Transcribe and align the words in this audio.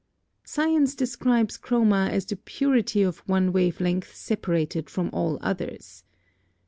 Science 0.43 0.95
describes 0.95 1.59
chroma 1.59 2.09
as 2.09 2.25
the 2.25 2.35
purity 2.35 3.03
of 3.03 3.19
one 3.29 3.53
wave 3.53 3.79
length 3.79 4.15
separated 4.15 4.89
from 4.89 5.11
all 5.13 5.37
others. 5.43 6.03